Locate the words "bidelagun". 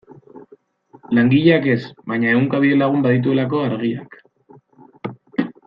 2.65-3.05